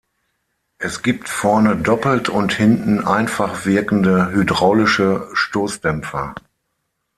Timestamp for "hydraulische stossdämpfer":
4.31-6.33